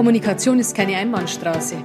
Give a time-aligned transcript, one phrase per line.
[0.00, 1.76] Kommunikation ist keine Einbahnstraße.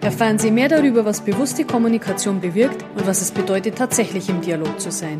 [0.00, 4.78] Erfahren Sie mehr darüber, was bewusste Kommunikation bewirkt und was es bedeutet, tatsächlich im Dialog
[4.78, 5.18] zu sein.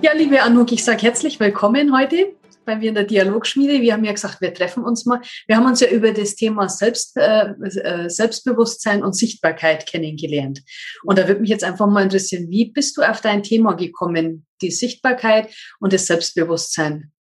[0.00, 2.32] Ja, liebe Anouk, ich sage herzlich willkommen heute
[2.64, 3.80] bei mir in der Dialogschmiede.
[3.80, 5.20] Wir haben ja gesagt, wir treffen uns mal.
[5.46, 10.62] Wir haben uns ja über das Thema Selbst, äh, äh, Selbstbewusstsein und Sichtbarkeit kennengelernt.
[11.04, 14.46] Und da würde mich jetzt einfach mal interessieren, wie bist du auf dein Thema gekommen,
[14.60, 17.12] die Sichtbarkeit und das Selbstbewusstsein?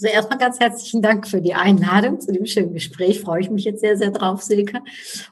[0.00, 3.20] Also erstmal ganz herzlichen Dank für die Einladung zu dem schönen Gespräch.
[3.20, 4.80] Freue ich mich jetzt sehr, sehr drauf, Silke.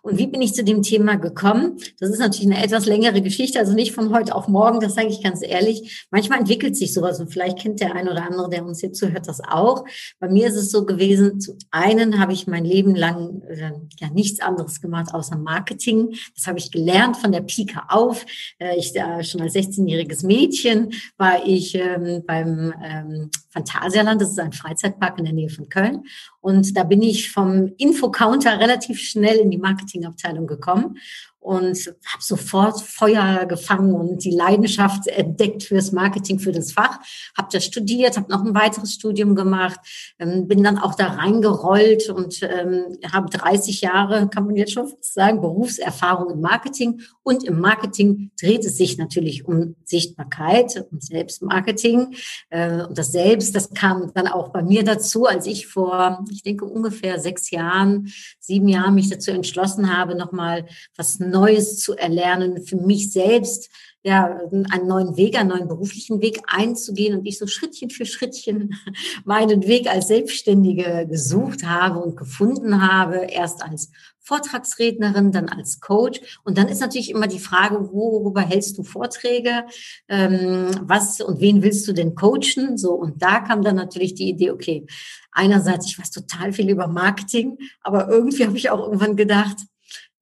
[0.02, 1.78] Und wie bin ich zu dem Thema gekommen?
[2.00, 5.06] Das ist natürlich eine etwas längere Geschichte, also nicht von heute auf morgen, das sage
[5.06, 6.08] ich ganz ehrlich.
[6.10, 9.28] Manchmal entwickelt sich sowas und vielleicht kennt der ein oder andere, der uns hier zuhört,
[9.28, 9.84] das auch.
[10.18, 13.70] Bei mir ist es so gewesen, zu einen habe ich mein Leben lang äh,
[14.00, 16.16] ja nichts anderes gemacht außer Marketing.
[16.34, 18.26] Das habe ich gelernt von der Pika auf.
[18.58, 24.40] Äh, ich äh, schon als 16-jähriges Mädchen war ich ähm, beim ähm, Phantasialand, das ist
[24.40, 26.04] ein Freizeitpark in der Nähe von Köln.
[26.40, 30.98] Und da bin ich vom Infocounter relativ schnell in die Marketingabteilung gekommen
[31.46, 36.98] und habe sofort Feuer gefangen und die Leidenschaft entdeckt fürs Marketing, für das Fach.
[37.38, 39.78] Habe das studiert, habe noch ein weiteres Studium gemacht,
[40.18, 44.92] ähm, bin dann auch da reingerollt und ähm, habe 30 Jahre, kann man jetzt schon
[45.00, 47.00] sagen, Berufserfahrung im Marketing.
[47.22, 52.16] Und im Marketing dreht es sich natürlich um Sichtbarkeit und Selbstmarketing.
[52.50, 56.42] Äh, und das Selbst, das kam dann auch bei mir dazu, als ich vor, ich
[56.42, 58.08] denke ungefähr sechs Jahren,
[58.46, 60.66] sieben Jahren mich dazu entschlossen habe, nochmal
[60.96, 63.68] was Neues zu erlernen, für mich selbst
[64.06, 68.76] ja, einen neuen Weg, einen neuen beruflichen Weg einzugehen und ich so Schrittchen für Schrittchen
[69.24, 73.90] meinen Weg als Selbstständige gesucht habe und gefunden habe, erst als
[74.20, 76.20] Vortragsrednerin, dann als Coach.
[76.44, 79.64] Und dann ist natürlich immer die Frage, worüber hältst du Vorträge?
[80.08, 82.78] Ähm, was und wen willst du denn coachen?
[82.78, 84.86] So, und da kam dann natürlich die Idee, okay,
[85.32, 89.56] einerseits, ich weiß total viel über Marketing, aber irgendwie habe ich auch irgendwann gedacht,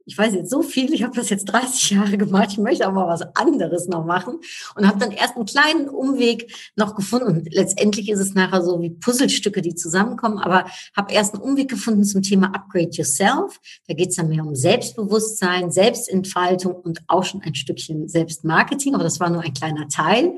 [0.07, 3.07] ich weiß jetzt so viel, ich habe das jetzt 30 Jahre gemacht, ich möchte aber
[3.07, 4.41] was anderes noch machen
[4.77, 8.81] und habe dann erst einen kleinen Umweg noch gefunden und letztendlich ist es nachher so
[8.83, 10.67] wie Puzzlestücke, die zusammenkommen, aber
[10.97, 13.61] habe erst einen Umweg gefunden zum Thema Upgrade Yourself.
[13.89, 19.05] Da geht es dann mehr um Selbstbewusstsein, Selbstentfaltung und auch schon ein Stückchen Selbstmarketing, aber
[19.05, 20.37] das war nur ein kleiner Teil.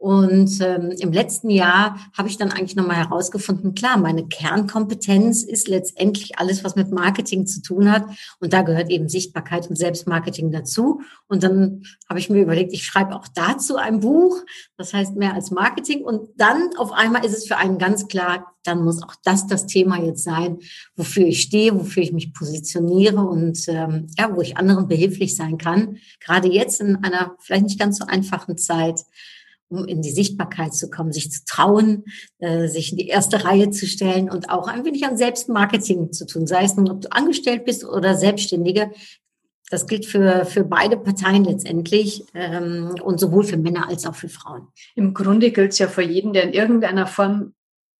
[0.00, 5.68] Und ähm, im letzten Jahr habe ich dann eigentlich nochmal herausgefunden, klar, meine Kernkompetenz ist
[5.68, 8.06] letztendlich alles, was mit Marketing zu tun hat.
[8.38, 11.02] Und da gehört eben Sichtbarkeit und Selbstmarketing dazu.
[11.28, 14.38] Und dann habe ich mir überlegt, ich schreibe auch dazu ein Buch,
[14.78, 16.02] das heißt mehr als Marketing.
[16.02, 19.66] Und dann auf einmal ist es für einen ganz klar, dann muss auch das das
[19.66, 20.60] Thema jetzt sein,
[20.96, 25.58] wofür ich stehe, wofür ich mich positioniere und ähm, ja, wo ich anderen behilflich sein
[25.58, 25.98] kann.
[26.20, 29.02] Gerade jetzt in einer vielleicht nicht ganz so einfachen Zeit
[29.70, 32.04] um in die Sichtbarkeit zu kommen, sich zu trauen,
[32.38, 36.26] äh, sich in die erste Reihe zu stellen und auch ein wenig an Selbstmarketing zu
[36.26, 38.90] tun, sei es nun, ob du angestellt bist oder Selbstständige.
[39.70, 44.28] Das gilt für, für beide Parteien letztendlich ähm, und sowohl für Männer als auch für
[44.28, 44.66] Frauen.
[44.96, 47.54] Im Grunde gilt es ja für jeden, der in irgendeiner Form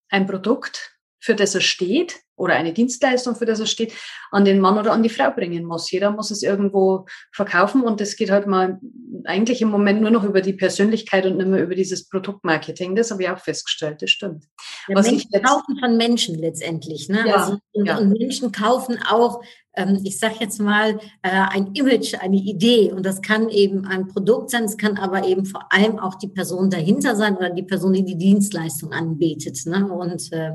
[0.09, 3.93] ein Produkt, für das er steht, oder eine Dienstleistung, für das er steht,
[4.31, 5.91] an den Mann oder an die Frau bringen muss.
[5.91, 8.81] Jeder muss es irgendwo verkaufen und das geht halt mal
[9.25, 12.97] eigentlich im Moment nur noch über die Persönlichkeit und nicht mehr über dieses Produktmarketing.
[12.97, 14.45] Das habe ich auch festgestellt, das stimmt.
[14.89, 17.09] Ja, Was Menschen kaufen von Menschen letztendlich.
[17.09, 17.25] Ne?
[17.27, 17.99] Ja, also, ja.
[17.99, 19.41] Und Menschen kaufen auch
[19.75, 22.93] ähm, ich sage jetzt mal, äh, ein Image, eine Idee.
[22.93, 26.29] Und das kann eben ein Produkt sein, es kann aber eben vor allem auch die
[26.29, 29.65] Person dahinter sein oder die Person, die die Dienstleistung anbietet.
[29.67, 29.91] Ne?
[29.91, 30.53] Und äh,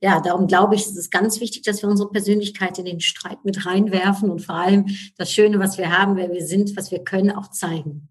[0.00, 3.44] ja, darum glaube ich, ist es ganz wichtig, dass wir unsere Persönlichkeit in den Streit
[3.44, 7.04] mit reinwerfen und vor allem das Schöne, was wir haben, wer wir sind, was wir
[7.04, 8.08] können, auch zeigen.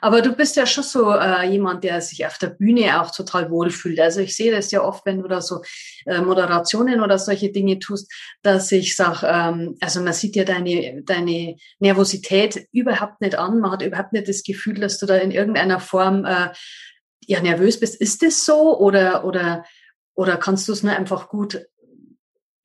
[0.00, 3.50] Aber du bist ja schon so äh, jemand, der sich auf der Bühne auch total
[3.50, 4.00] wohlfühlt.
[4.00, 5.62] Also ich sehe das ja oft, wenn du da so
[6.06, 11.02] äh, Moderationen oder solche Dinge tust, dass ich sage, ähm, also man sieht ja deine,
[11.02, 13.60] deine Nervosität überhaupt nicht an.
[13.60, 16.48] Man hat überhaupt nicht das Gefühl, dass du da in irgendeiner Form äh,
[17.26, 18.00] ja nervös bist.
[18.00, 19.64] Ist das so oder, oder,
[20.14, 21.66] oder kannst du es nur einfach gut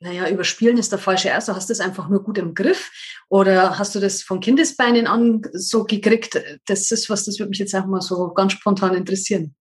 [0.03, 1.55] naja, überspielen ist der falsche Erste.
[1.55, 2.91] Hast du das einfach nur gut im Griff?
[3.29, 6.41] Oder hast du das von Kindesbeinen an so gekriegt?
[6.67, 9.55] Das ist was, das würde mich jetzt einfach mal so ganz spontan interessieren.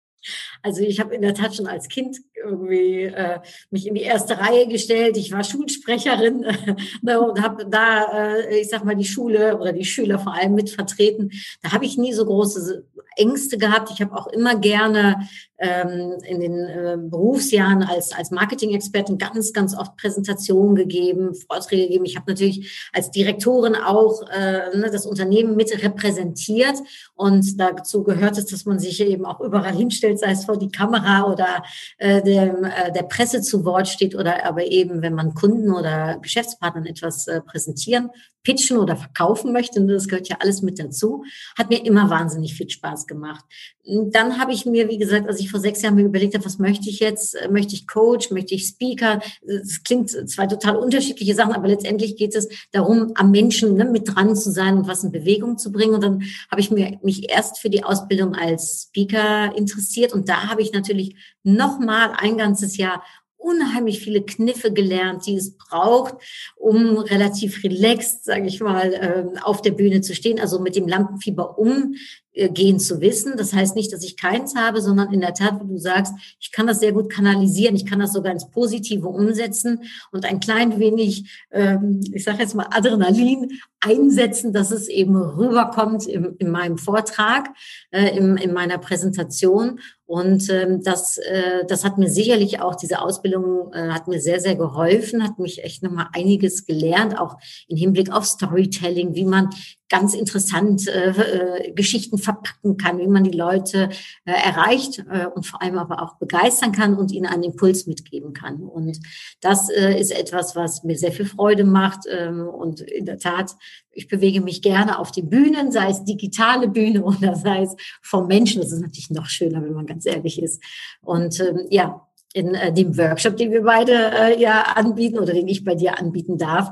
[0.64, 3.40] Also ich habe in der Tat schon als Kind irgendwie äh,
[3.70, 5.18] mich in die erste Reihe gestellt.
[5.18, 6.46] Ich war Schulsprecherin
[7.02, 10.56] ne, und habe da, äh, ich sag mal, die Schule oder die Schüler vor allem
[10.56, 11.32] mit vertreten.
[11.62, 13.92] Da habe ich nie so große Ängste gehabt.
[13.92, 15.28] Ich habe auch immer gerne
[15.60, 22.06] ähm, in den äh, Berufsjahren als, als Marketing-Expertin ganz, ganz oft Präsentationen gegeben, Vorträge gegeben.
[22.06, 26.78] Ich habe natürlich als Direktorin auch äh, ne, das Unternehmen mit repräsentiert
[27.16, 30.72] und dazu gehört es, dass man sich eben auch überall hinstellt, sei es vor die
[30.72, 31.64] Kamera oder
[31.98, 36.20] äh, dem, äh, der Presse zu Wort steht oder aber eben, wenn man Kunden oder
[36.22, 38.12] Geschäftspartnern etwas äh, präsentieren
[38.44, 41.24] pitchen oder verkaufen möchte, das gehört ja alles mit dazu,
[41.58, 43.44] hat mir immer wahnsinnig viel Spaß gemacht.
[43.86, 46.60] Dann habe ich mir, wie gesagt, als ich vor sechs Jahren mir überlegt habe, was
[46.60, 47.36] möchte ich jetzt?
[47.50, 48.30] Möchte ich Coach?
[48.30, 49.20] Möchte ich Speaker?
[49.46, 54.16] Es klingt zwei total unterschiedliche Sachen, aber letztendlich geht es darum, am Menschen ne, mit
[54.16, 55.96] dran zu sein und was in Bewegung zu bringen.
[55.96, 60.50] Und dann habe ich mir, mich erst für die Ausbildung als Speaker interessiert und da
[60.50, 63.04] habe ich natürlich nochmal ein ganzes Jahr
[63.40, 66.16] unheimlich viele Kniffe gelernt, die es braucht,
[66.58, 70.88] um relativ relaxed, sage ich mal, ähm, auf der Bühne zu stehen, also mit dem
[70.88, 71.96] Lampenfieber um
[72.34, 73.34] gehen zu wissen.
[73.38, 76.52] Das heißt nicht, dass ich keins habe, sondern in der Tat, wie du sagst, ich
[76.52, 80.80] kann das sehr gut kanalisieren, ich kann das sogar ins Positive umsetzen und ein klein
[80.80, 83.50] wenig, ähm, ich sage jetzt mal, Adrenalin
[83.82, 87.50] einsetzen, dass es eben rüberkommt im, in meinem Vortrag,
[87.92, 89.80] äh, in, in meiner Präsentation.
[90.06, 94.40] Und ähm, das, äh, das hat mir sicherlich auch, diese Ausbildung äh, hat mir sehr,
[94.40, 97.38] sehr geholfen, hat mich echt nochmal einiges gelernt, auch
[97.68, 99.50] im Hinblick auf Storytelling, wie man
[99.90, 103.90] ganz interessant äh, äh, Geschichten verpacken kann, wie man die Leute
[104.26, 108.34] äh, erreicht äh, und vor allem aber auch begeistern kann und ihnen einen Impuls mitgeben
[108.34, 108.62] kann.
[108.62, 109.00] Und
[109.42, 112.02] das äh, ist etwas, was mir sehr viel Freude macht.
[112.10, 113.56] Ähm, und in der Tat,
[113.92, 118.28] ich bewege mich gerne auf den Bühnen, sei es digitale Bühne oder sei es vom
[118.28, 118.62] Menschen.
[118.62, 120.64] Das ist natürlich noch schöner, wenn man ganz ehrlich ist.
[121.02, 125.48] Und ähm, ja, in äh, dem Workshop, den wir beide äh, ja anbieten oder den
[125.48, 126.72] ich bei dir anbieten darf,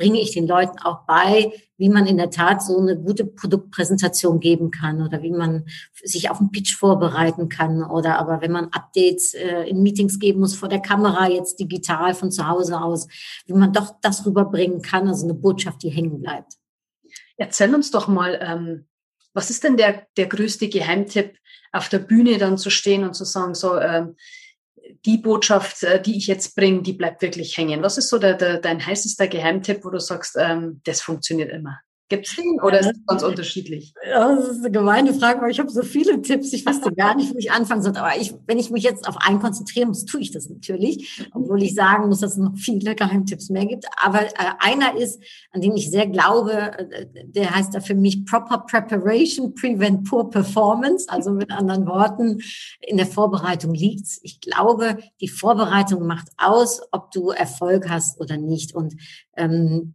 [0.00, 4.40] bringe ich den Leuten auch bei, wie man in der Tat so eine gute Produktpräsentation
[4.40, 5.66] geben kann oder wie man
[6.02, 10.40] sich auf einen Pitch vorbereiten kann oder aber wenn man Updates äh, in Meetings geben
[10.40, 13.08] muss vor der Kamera, jetzt digital von zu Hause aus,
[13.44, 16.54] wie man doch das rüberbringen kann, also eine Botschaft, die hängen bleibt.
[17.36, 18.86] Erzähl uns doch mal, ähm,
[19.34, 21.36] was ist denn der, der größte Geheimtipp,
[21.72, 24.16] auf der Bühne dann zu stehen und zu sagen, so, ähm,
[25.04, 27.82] die Botschaft, äh, die ich jetzt bringe, die bleibt wirklich hängen.
[27.82, 31.80] Was ist so der, der, dein heißester Geheimtipp, wo du sagst, ähm, das funktioniert immer?
[32.10, 33.94] Gibt es den oder ist es ganz unterschiedlich?
[34.04, 37.14] Ja, das ist eine gemeine Frage, weil ich habe so viele Tipps, ich wüsste gar
[37.14, 37.96] nicht, wo ich anfangen soll.
[37.96, 41.62] Aber ich, wenn ich mich jetzt auf einen konzentrieren muss, tue ich das natürlich, obwohl
[41.62, 43.86] ich sagen muss, dass es noch viele Geheimtipps mehr gibt.
[43.96, 45.22] Aber äh, einer ist,
[45.52, 50.28] an den ich sehr glaube, äh, der heißt da für mich Proper Preparation Prevent Poor
[50.28, 51.06] Performance.
[51.08, 52.40] Also mit anderen Worten,
[52.80, 54.18] in der Vorbereitung liegt's.
[54.24, 58.74] Ich glaube, die Vorbereitung macht aus, ob du Erfolg hast oder nicht.
[58.74, 58.96] Und
[59.36, 59.94] ähm,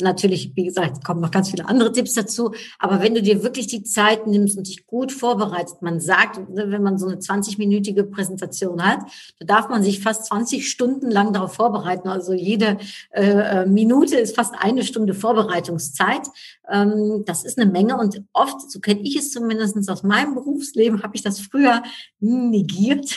[0.00, 2.52] Natürlich, wie gesagt, kommen noch ganz viele andere Tipps dazu.
[2.80, 6.82] Aber wenn du dir wirklich die Zeit nimmst und dich gut vorbereitet, man sagt, wenn
[6.82, 9.00] man so eine 20-minütige Präsentation hat,
[9.38, 12.08] da darf man sich fast 20 Stunden lang darauf vorbereiten.
[12.08, 12.78] Also jede
[13.10, 16.28] äh, äh, Minute ist fast eine Stunde Vorbereitungszeit.
[16.68, 21.04] Ähm, das ist eine Menge und oft, so kenne ich es zumindest aus meinem Berufsleben,
[21.04, 21.82] habe ich das früher
[22.18, 23.16] negiert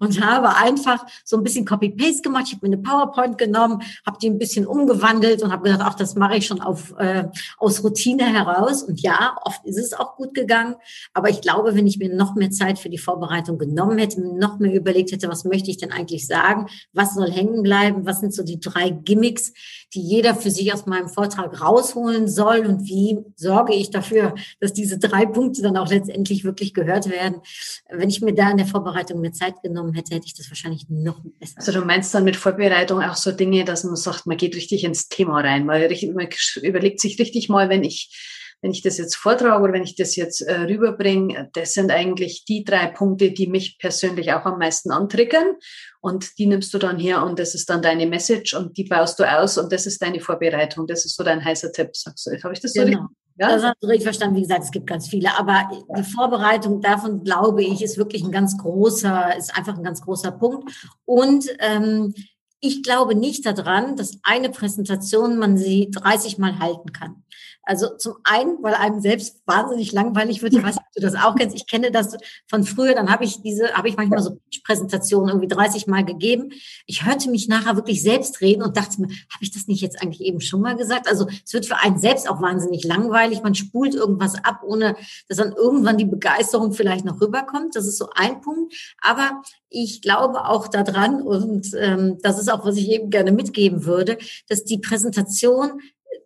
[0.00, 2.44] und habe einfach so ein bisschen Copy-Paste gemacht.
[2.46, 5.94] Ich habe mir eine PowerPoint genommen, habe die ein bisschen umgewandelt und habe gedacht, ach,
[5.94, 7.24] das mache ich schon auf, äh,
[7.58, 8.82] aus Routine heraus.
[8.82, 10.76] Und ja, oft ist es auch gut gegangen.
[11.12, 14.58] Aber ich glaube, wenn ich mir noch mehr Zeit für die Vorbereitung genommen hätte, noch
[14.58, 18.34] mehr überlegt hätte, was möchte ich denn eigentlich sagen, was soll hängen bleiben, was sind
[18.34, 19.52] so die drei Gimmicks,
[19.94, 24.72] die jeder für sich aus meinem Vortrag rausholen soll und wie sorge ich dafür, dass
[24.72, 27.40] diese drei Punkte dann auch letztendlich wirklich gehört werden.
[27.90, 30.86] Wenn ich mir da in der Vorbereitung mehr Zeit genommen hätte, hätte ich das wahrscheinlich
[30.88, 31.54] noch besser.
[31.56, 34.84] Also du meinst dann mit Vorbereitung auch so Dinge, dass man sagt, man geht richtig
[34.84, 35.82] ins Thema rein, man,
[36.14, 36.28] man
[36.62, 40.14] überlegt sich richtig mal, wenn ich wenn ich das jetzt vortrage oder wenn ich das
[40.14, 44.92] jetzt äh, rüberbringe, das sind eigentlich die drei Punkte, die mich persönlich auch am meisten
[44.92, 45.56] antriggern.
[46.00, 49.18] Und die nimmst du dann her und das ist dann deine Message und die baust
[49.18, 50.86] du aus und das ist deine Vorbereitung.
[50.86, 52.42] Das ist so dein heißer Tipp, sagst du.
[52.42, 53.00] Habe ich das so genau.
[53.00, 53.16] richtig?
[53.38, 53.48] Ja?
[53.48, 54.36] Das hast du richtig verstanden.
[54.36, 55.36] Wie gesagt, es gibt ganz viele.
[55.36, 60.02] Aber die Vorbereitung davon, glaube ich, ist wirklich ein ganz großer, ist einfach ein ganz
[60.02, 60.70] großer Punkt.
[61.04, 62.14] Und ähm,
[62.60, 67.24] ich glaube nicht daran, dass eine Präsentation man sie 30 Mal halten kann.
[67.64, 70.52] Also zum einen, weil einem selbst wahnsinnig langweilig wird.
[70.52, 71.54] Ich weiß nicht, ob du das auch kennst.
[71.54, 72.16] Ich kenne das
[72.48, 72.94] von früher.
[72.94, 76.50] Dann habe ich diese, habe ich manchmal so Präsentationen irgendwie 30 Mal gegeben.
[76.86, 80.02] Ich hörte mich nachher wirklich selbst reden und dachte mir, habe ich das nicht jetzt
[80.02, 81.08] eigentlich eben schon mal gesagt?
[81.08, 83.42] Also es wird für einen selbst auch wahnsinnig langweilig.
[83.42, 84.96] Man spult irgendwas ab, ohne
[85.28, 87.76] dass dann irgendwann die Begeisterung vielleicht noch rüberkommt.
[87.76, 88.74] Das ist so ein Punkt.
[89.00, 93.84] Aber ich glaube auch daran und ähm, das ist auch, was ich eben gerne mitgeben
[93.84, 95.80] würde, dass die Präsentation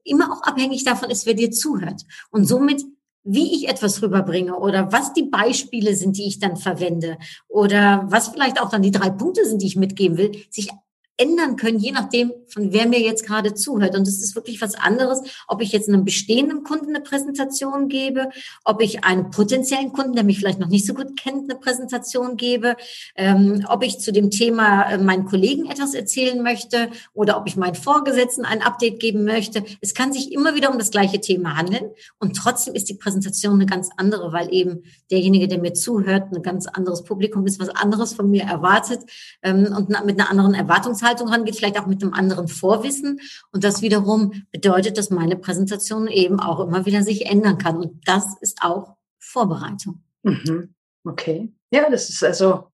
[0.07, 2.03] immer auch abhängig davon ist, wer dir zuhört.
[2.31, 2.85] Und somit
[3.29, 8.29] wie ich etwas rüberbringe oder was die Beispiele sind, die ich dann verwende oder was
[8.29, 10.71] vielleicht auch dann die drei Punkte sind, die ich mitgeben will, sich
[11.19, 13.97] ändern können, je nachdem, von wer mir jetzt gerade zuhört.
[13.97, 18.29] Und es ist wirklich was anderes, ob ich jetzt einem bestehenden Kunden eine Präsentation gebe,
[18.65, 22.37] ob ich einem potenziellen Kunden, der mich vielleicht noch nicht so gut kennt, eine Präsentation
[22.37, 22.77] gebe,
[23.15, 27.57] ähm, ob ich zu dem Thema äh, meinen Kollegen etwas erzählen möchte oder ob ich
[27.57, 29.65] meinen Vorgesetzten ein Update geben möchte.
[29.81, 31.91] Es kann sich immer wieder um das gleiche Thema handeln.
[32.19, 36.43] Und trotzdem ist die Präsentation eine ganz andere, weil eben derjenige, der mir zuhört, ein
[36.43, 39.01] ganz anderes Publikum ist, was anderes von mir erwartet
[39.43, 43.21] ähm, und mit einer anderen Erwartungshaltung Erwartungshaltung rangeht, vielleicht auch mit einem anderen Vorwissen.
[43.53, 47.77] Und das wiederum bedeutet, dass meine Präsentation eben auch immer wieder sich ändern kann.
[47.77, 50.03] Und das ist auch Vorbereitung.
[50.23, 50.75] Mhm.
[51.05, 51.53] Okay.
[51.71, 52.69] Ja, das ist also,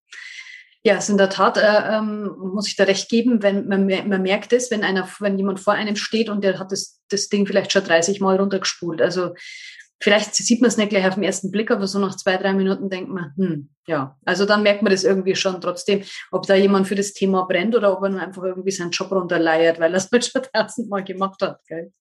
[0.82, 3.86] ja, es ist in der Tat, äh, ähm, muss ich da recht geben, wenn man,
[3.86, 7.28] man merkt es, wenn einer, wenn jemand vor einem steht und der hat das, das
[7.28, 9.00] Ding vielleicht schon 30 Mal runtergespult.
[9.00, 9.34] Also
[10.02, 12.52] vielleicht sieht man es nicht gleich auf den ersten Blick, aber so nach zwei, drei
[12.52, 16.54] Minuten denkt man, hm, ja, also dann merkt man das irgendwie schon trotzdem, ob da
[16.54, 19.98] jemand für das Thema brennt oder ob er einfach irgendwie seinen Job runterleiert, weil er
[19.98, 21.60] es halt schon tausendmal gemacht hat.
[21.66, 21.92] Gell?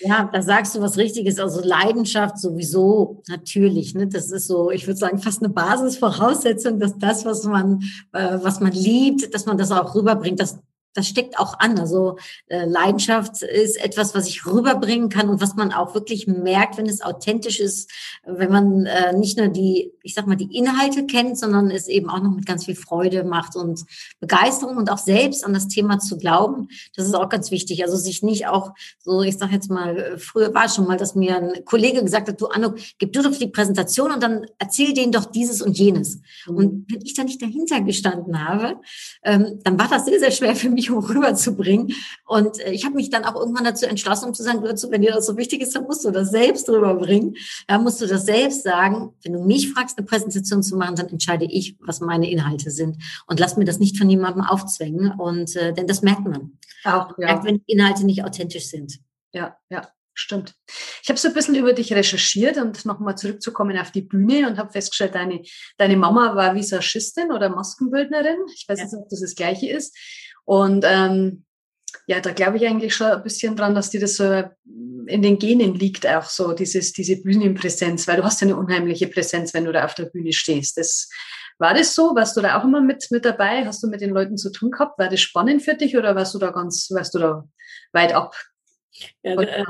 [0.00, 1.38] Ja, da sagst du was Richtiges.
[1.38, 3.94] Also Leidenschaft sowieso natürlich.
[3.94, 4.08] Ne?
[4.08, 7.80] Das ist so, ich würde sagen, fast eine Basisvoraussetzung, dass das, was man,
[8.12, 10.40] äh, was man liebt, dass man das auch rüberbringt.
[10.40, 10.58] Das
[10.94, 11.78] das steckt auch an.
[11.78, 12.16] Also
[12.48, 16.86] äh, Leidenschaft ist etwas, was ich rüberbringen kann und was man auch wirklich merkt, wenn
[16.86, 17.90] es authentisch ist,
[18.24, 22.10] wenn man äh, nicht nur die, ich sag mal, die Inhalte kennt, sondern es eben
[22.10, 23.84] auch noch mit ganz viel Freude macht und
[24.18, 26.68] Begeisterung und auch selbst an das Thema zu glauben.
[26.96, 27.84] Das ist auch ganz wichtig.
[27.84, 31.14] Also sich nicht auch so, ich sag jetzt mal, früher war es schon mal, dass
[31.14, 34.92] mir ein Kollege gesagt hat, du Anno, gib du doch die Präsentation und dann erzähl
[34.92, 36.20] denen doch dieses und jenes.
[36.46, 36.56] Mhm.
[36.56, 38.80] Und wenn ich da nicht dahinter gestanden habe,
[39.22, 41.94] ähm, dann war das sehr, sehr schwer für mich mich rüberzubringen.
[42.26, 45.02] Und äh, ich habe mich dann auch irgendwann dazu entschlossen, um zu sagen, dazu, wenn
[45.02, 47.36] dir das so wichtig ist, dann musst du das selbst rüberbringen.
[47.66, 49.14] Dann musst du das selbst sagen.
[49.22, 53.02] Wenn du mich fragst, eine Präsentation zu machen, dann entscheide ich, was meine Inhalte sind.
[53.26, 55.12] Und lass mir das nicht von jemandem aufzwängen.
[55.12, 56.58] Und äh, denn das merkt man.
[56.84, 57.26] Auch, ja.
[57.26, 59.00] Merkt, wenn die Inhalte nicht authentisch sind.
[59.32, 59.88] Ja, ja.
[60.20, 60.54] Stimmt.
[61.02, 64.58] Ich habe so ein bisschen über dich recherchiert und nochmal zurückzukommen auf die Bühne und
[64.58, 65.42] habe festgestellt, deine,
[65.78, 68.36] deine Mama war Visagistin oder Maskenbildnerin.
[68.54, 68.84] Ich weiß ja.
[68.84, 69.96] nicht, ob das das Gleiche ist.
[70.44, 71.44] Und ähm,
[72.06, 74.42] ja, da glaube ich eigentlich schon ein bisschen dran, dass dir das so
[75.06, 79.08] in den Genen liegt, auch so dieses, diese Bühnenpräsenz, weil du hast ja eine unheimliche
[79.08, 80.76] Präsenz, wenn du da auf der Bühne stehst.
[80.76, 81.08] Das,
[81.60, 82.14] war das so?
[82.14, 83.66] Warst du da auch immer mit, mit dabei?
[83.66, 84.98] Hast du mit den Leuten zu tun gehabt?
[84.98, 87.44] War das spannend für dich oder warst du da ganz, warst du da
[87.92, 88.34] weit ab
[89.22, 89.64] ja, äh,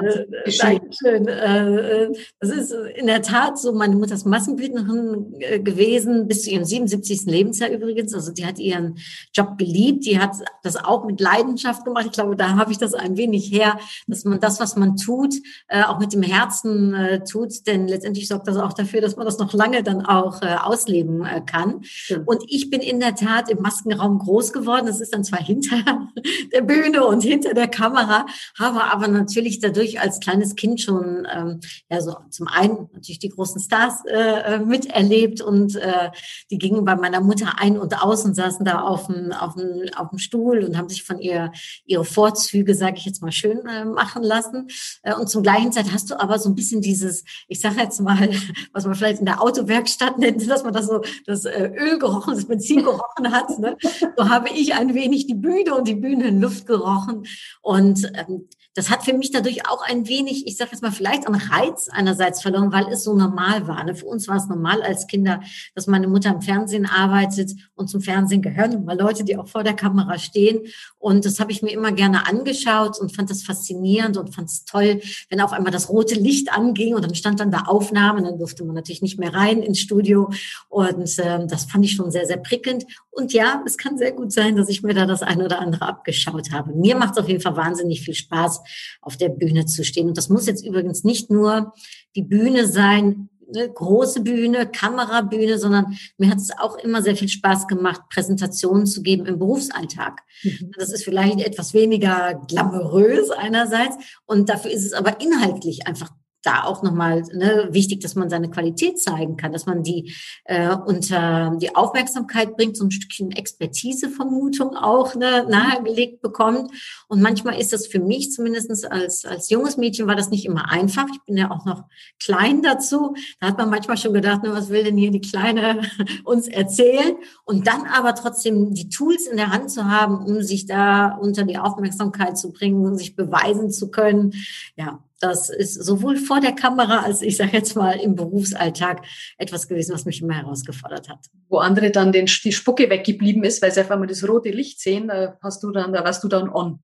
[0.58, 1.28] Dankeschön.
[1.28, 6.44] Äh, äh, das ist in der Tat so, meine Mutter ist Massenbildnerin äh, gewesen, bis
[6.44, 7.26] zu ihrem 77.
[7.26, 8.14] Lebensjahr übrigens.
[8.14, 8.98] Also die hat ihren
[9.34, 12.06] Job geliebt, die hat das auch mit Leidenschaft gemacht.
[12.06, 15.34] Ich glaube, da habe ich das ein wenig her, dass man das, was man tut,
[15.68, 17.66] äh, auch mit dem Herzen äh, tut.
[17.66, 21.82] Denn letztendlich sorgt das auch dafür, dass man das noch lange dann auch ausleben kann.
[22.26, 24.86] Und ich bin in der Tat im Maskenraum groß geworden.
[24.86, 26.08] Das ist dann zwar hinter
[26.52, 28.26] der Bühne und hinter der Kamera,
[28.58, 33.28] habe aber natürlich dadurch als kleines Kind schon, ähm, ja, so zum einen natürlich die
[33.28, 36.10] großen Stars äh, miterlebt und äh,
[36.50, 39.88] die gingen bei meiner Mutter ein und aus und saßen da auf dem, auf dem,
[39.96, 41.52] auf dem Stuhl und haben sich von ihr
[41.84, 44.68] ihre Vorzüge, sage ich jetzt mal, schön äh, machen lassen.
[45.02, 48.00] Äh, und zum gleichen Zeit hast du aber so ein bisschen dieses, ich sage jetzt
[48.00, 48.30] mal,
[48.72, 52.34] was man vielleicht in der Autowerkstatt nennt, dass man das so das äh, Öl gerochen,
[52.34, 53.58] das Benzin gerochen hat.
[53.58, 53.76] Ne?
[54.16, 57.26] So habe ich ein wenig die Bühne und die Bühnenluft gerochen.
[57.62, 61.26] Und ähm, das hat für mich dadurch auch ein wenig, ich sage jetzt mal, vielleicht
[61.26, 63.82] an Reiz einerseits verloren, weil es so normal war.
[63.82, 63.94] Ne?
[63.94, 65.40] Für uns war es normal als Kinder,
[65.74, 69.64] dass meine Mutter im Fernsehen arbeitet und zum Fernsehen gehören mal Leute, die auch vor
[69.64, 70.60] der Kamera stehen.
[70.98, 74.64] Und das habe ich mir immer gerne angeschaut und fand das faszinierend und fand es
[74.64, 75.00] toll,
[75.30, 78.64] wenn auf einmal das rote Licht anging und dann stand dann da Aufnahme, dann durfte
[78.64, 80.30] man natürlich nicht mehr rein ins Studio.
[80.68, 82.84] Und äh, das fand ich schon sehr, sehr prickelnd.
[83.10, 85.86] Und ja, es kann sehr gut sein, dass ich mir da das eine oder andere
[85.86, 86.72] abgeschaut habe.
[86.72, 88.59] Mir macht es auf jeden Fall wahnsinnig viel Spaß,
[89.00, 90.08] auf der Bühne zu stehen.
[90.08, 91.72] Und das muss jetzt übrigens nicht nur
[92.16, 97.28] die Bühne sein, eine große Bühne, Kamerabühne, sondern mir hat es auch immer sehr viel
[97.28, 100.20] Spaß gemacht, Präsentationen zu geben im Berufsalltag.
[100.42, 100.72] Mhm.
[100.78, 106.10] Das ist vielleicht etwas weniger glamourös einerseits und dafür ist es aber inhaltlich einfach
[106.42, 110.74] da auch nochmal ne, wichtig, dass man seine Qualität zeigen kann, dass man die äh,
[110.74, 116.70] unter die Aufmerksamkeit bringt, so ein Stückchen Expertisevermutung auch ne, nahegelegt bekommt.
[117.08, 120.70] Und manchmal ist das für mich zumindestens als, als junges Mädchen war das nicht immer
[120.70, 121.06] einfach.
[121.12, 121.84] Ich bin ja auch noch
[122.22, 123.14] klein dazu.
[123.40, 125.82] Da hat man manchmal schon gedacht, ne, was will denn hier die Kleine
[126.24, 127.16] uns erzählen?
[127.44, 131.44] Und dann aber trotzdem die Tools in der Hand zu haben, um sich da unter
[131.44, 134.32] die Aufmerksamkeit zu bringen, sich beweisen zu können.
[134.76, 139.02] Ja, das ist sowohl vor der Kamera als ich sage jetzt mal im Berufsalltag
[139.38, 141.26] etwas gewesen, was mich immer herausgefordert hat.
[141.48, 144.80] Wo andere dann den, die Spucke weggeblieben ist, weil sie auf einmal das rote Licht
[144.80, 146.80] sehen, da hast du dann, da warst du dann on.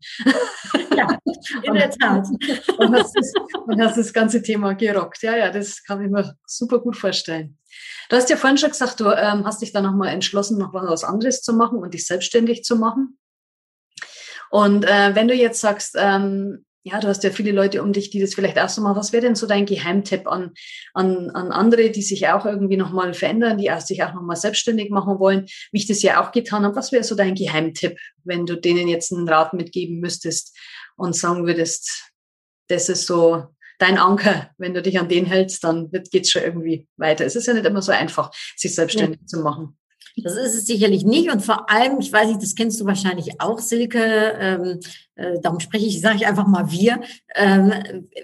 [0.96, 1.08] Ja,
[1.62, 2.26] in der Tat.
[2.78, 3.32] Und hast, das,
[3.66, 5.22] und hast das ganze Thema gerockt.
[5.22, 7.58] Ja, ja, das kann ich mir super gut vorstellen.
[8.08, 11.04] Du hast ja vorhin schon gesagt, du ähm, hast dich dann nochmal entschlossen, noch was
[11.04, 13.18] anderes zu machen und dich selbstständig zu machen.
[14.50, 18.10] Und äh, wenn du jetzt sagst, ähm, ja, du hast ja viele Leute um dich,
[18.10, 18.96] die das vielleicht auch so machen.
[18.96, 20.52] Was wäre denn so dein Geheimtipp an,
[20.94, 25.18] an, an andere, die sich auch irgendwie nochmal verändern, die sich auch nochmal selbstständig machen
[25.18, 26.76] wollen, wie ich das ja auch getan habe?
[26.76, 30.56] Was wäre so dein Geheimtipp, wenn du denen jetzt einen Rat mitgeben müsstest
[30.94, 32.12] und sagen würdest,
[32.68, 33.46] das ist so
[33.80, 34.50] dein Anker.
[34.56, 37.26] Wenn du dich an den hältst, dann geht es schon irgendwie weiter.
[37.26, 39.26] Es ist ja nicht immer so einfach, sich selbstständig ja.
[39.26, 39.76] zu machen.
[40.22, 41.30] Das ist es sicherlich nicht.
[41.30, 44.80] Und vor allem, ich weiß nicht, das kennst du wahrscheinlich auch, Silke, ähm,
[45.16, 47.00] äh, darum spreche ich, sage ich einfach mal wir.
[47.34, 47.72] Ähm,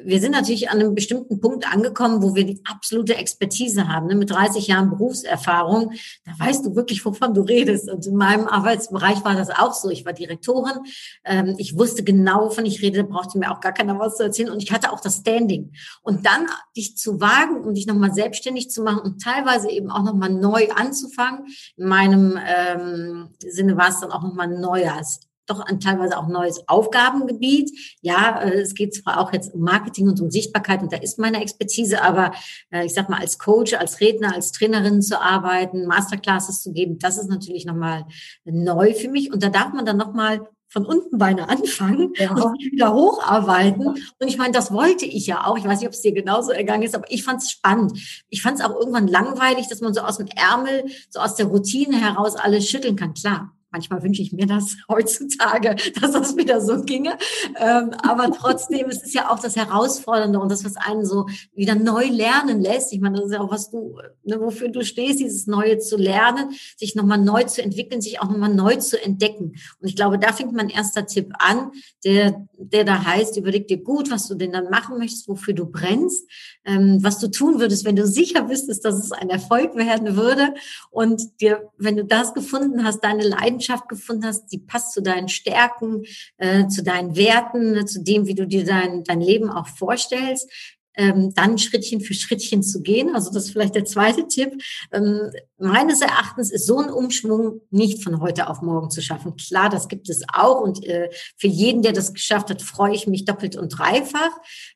[0.04, 4.06] wir sind natürlich an einem bestimmten Punkt angekommen, wo wir die absolute Expertise haben.
[4.06, 4.14] Ne?
[4.14, 5.92] Mit 30 Jahren Berufserfahrung,
[6.24, 7.90] da weißt du wirklich, wovon du redest.
[7.90, 9.88] Und in meinem Arbeitsbereich war das auch so.
[9.88, 10.80] Ich war Direktorin,
[11.24, 14.50] ähm, ich wusste genau, wovon ich rede, brauchte mir auch gar keiner was zu erzählen.
[14.50, 15.72] Und ich hatte auch das Standing.
[16.02, 16.46] Und dann
[16.76, 20.68] dich zu wagen und dich nochmal selbstständig zu machen und teilweise eben auch nochmal neu
[20.74, 21.46] anzufangen.
[21.76, 25.20] In meinem ähm, Sinne war es dann auch nochmal ein neues
[25.52, 27.70] doch ein teilweise auch neues Aufgabengebiet.
[28.00, 31.18] Ja, äh, es geht zwar auch jetzt um Marketing und um Sichtbarkeit und da ist
[31.18, 32.32] meine Expertise, aber
[32.70, 36.98] äh, ich sag mal, als Coach, als Redner, als Trainerin zu arbeiten, Masterclasses zu geben,
[36.98, 38.04] das ist natürlich nochmal
[38.44, 39.32] neu für mich.
[39.32, 40.40] Und da darf man dann nochmal
[40.72, 42.32] von unten Beine anfangen ja.
[42.32, 43.88] und wieder hocharbeiten.
[43.88, 45.58] Und ich meine, das wollte ich ja auch.
[45.58, 47.92] Ich weiß nicht, ob es dir genauso ergangen ist, aber ich fand es spannend.
[48.30, 51.46] Ich fand es auch irgendwann langweilig, dass man so aus dem Ärmel, so aus der
[51.46, 53.12] Routine heraus alles schütteln kann.
[53.12, 57.16] Klar, Manchmal wünsche ich mir das heutzutage, dass das wieder so ginge.
[57.58, 61.74] Ähm, aber trotzdem, es ist ja auch das Herausfordernde und das, was einen so wieder
[61.74, 62.92] neu lernen lässt.
[62.92, 65.96] Ich meine, das ist ja auch, was du, ne, wofür du stehst, dieses Neue zu
[65.96, 69.54] lernen, sich nochmal neu zu entwickeln, sich auch nochmal neu zu entdecken.
[69.80, 71.72] Und ich glaube, da fängt mein erster Tipp an,
[72.04, 75.66] der, der da heißt, überleg dir gut, was du denn dann machen möchtest, wofür du
[75.66, 76.28] brennst,
[76.64, 80.54] ähm, was du tun würdest, wenn du sicher bist, dass es ein Erfolg werden würde.
[80.90, 85.02] Und dir, wenn du das gefunden hast, deine Leidenschaft, Leidenschaft gefunden hast, die passt zu
[85.02, 86.04] deinen Stärken,
[86.38, 90.50] äh, zu deinen Werten, ne, zu dem, wie du dir dein, dein Leben auch vorstellst,
[90.94, 93.14] ähm, dann Schrittchen für Schrittchen zu gehen.
[93.14, 94.62] Also das ist vielleicht der zweite Tipp.
[94.92, 99.36] Ähm, meines Erachtens ist so ein Umschwung nicht von heute auf morgen zu schaffen.
[99.36, 103.06] Klar, das gibt es auch und äh, für jeden, der das geschafft hat, freue ich
[103.06, 104.30] mich doppelt und dreifach.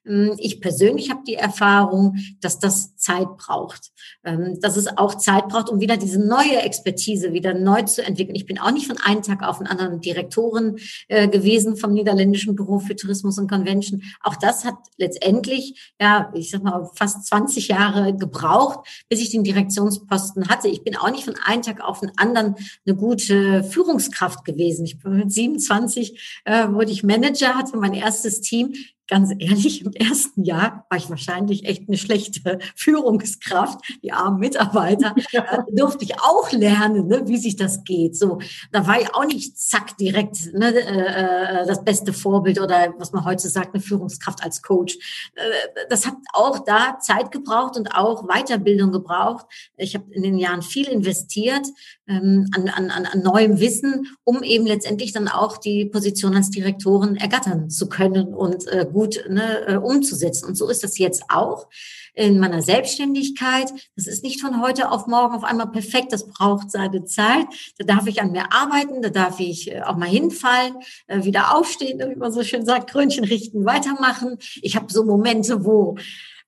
[0.07, 3.91] Ähm, ich persönlich habe die Erfahrung, dass das Zeit braucht,
[4.25, 8.37] ähm, dass es auch Zeit braucht, um wieder diese neue Expertise wieder neu zu entwickeln.
[8.37, 10.77] Ich bin auch nicht von einem Tag auf den anderen Direktorin
[11.09, 14.03] äh, gewesen vom Niederländischen Büro für Tourismus und Convention.
[14.23, 19.31] Auch das hat letztendlich ja, ja, ich sag mal, fast 20 Jahre gebraucht, bis ich
[19.31, 20.69] den Direktionsposten hatte.
[20.69, 22.55] Ich bin auch nicht von einem Tag auf den anderen
[22.87, 24.85] eine gute Führungskraft gewesen.
[24.85, 28.75] Ich bin mit 27, äh, wurde ich Manager, hatte mein erstes Team
[29.09, 33.81] ganz ehrlich, im ersten Jahr war ich wahrscheinlich echt eine schlechte Führungskraft.
[34.03, 35.43] Die armen Mitarbeiter ja.
[35.45, 38.17] Äh, durfte ich auch lernen, ne, wie sich das geht.
[38.17, 38.39] So,
[38.73, 43.13] da war ich auch nicht zack direkt ne, äh, äh, das beste Vorbild oder was
[43.13, 44.97] man heute sagt, eine Führungskraft als Coach.
[45.35, 49.47] Äh, das hat auch da Zeit gebraucht und auch Weiterbildung gebraucht.
[49.77, 51.67] Ich habe in den Jahren viel investiert
[52.09, 57.17] ähm, an, an, an neuem Wissen, um eben letztendlich dann auch die Position als Direktorin
[57.17, 60.47] ergattern zu können und äh, gut ne, äh, umzusetzen.
[60.47, 61.69] Und so ist das jetzt auch
[62.15, 63.73] in meiner Selbstständigkeit.
[63.95, 66.13] Das ist nicht von heute auf morgen auf einmal perfekt.
[66.13, 67.47] Das braucht seine Zeit.
[67.79, 69.03] Da darf ich an mir arbeiten.
[69.03, 72.91] Da darf ich äh, auch mal hinfallen, äh, wieder aufstehen, wie man so schön sagt,
[72.91, 74.39] Krönchen richten, weitermachen.
[74.63, 75.97] Ich habe so Momente, wo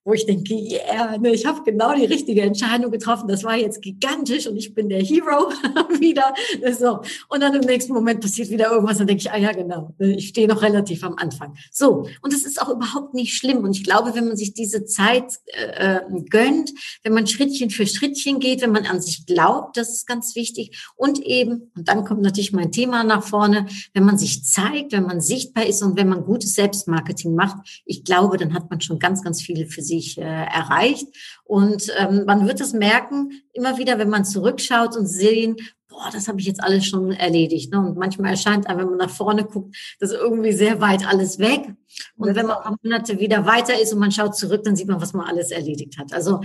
[0.09, 3.27] wo ich denke, yeah, ne, ich habe genau die richtige Entscheidung getroffen.
[3.27, 5.51] Das war jetzt gigantisch und ich bin der Hero
[5.99, 6.33] wieder.
[6.77, 7.01] So.
[7.29, 10.15] Und dann im nächsten Moment passiert wieder irgendwas, dann denke ich, ah ja, genau, ne,
[10.15, 11.55] ich stehe noch relativ am Anfang.
[11.71, 13.63] So, und es ist auch überhaupt nicht schlimm.
[13.63, 16.71] Und ich glaube, wenn man sich diese Zeit äh, äh, gönnt,
[17.03, 20.83] wenn man Schrittchen für Schrittchen geht, wenn man an sich glaubt, das ist ganz wichtig.
[20.95, 25.03] Und eben, und dann kommt natürlich mein Thema nach vorne, wenn man sich zeigt, wenn
[25.03, 28.97] man sichtbar ist und wenn man gutes Selbstmarketing macht, ich glaube, dann hat man schon
[28.97, 31.07] ganz, ganz viel für sich äh, erreicht.
[31.43, 35.57] Und ähm, man wird es merken, immer wieder, wenn man zurückschaut und sehen,
[35.87, 37.71] boah, das habe ich jetzt alles schon erledigt.
[37.73, 37.79] Ne?
[37.79, 41.73] Und manchmal erscheint einem, wenn man nach vorne guckt, das irgendwie sehr weit alles weg.
[42.15, 44.87] Und wenn man ein paar Monate wieder weiter ist und man schaut zurück, dann sieht
[44.87, 46.13] man, was man alles erledigt hat.
[46.13, 46.41] Also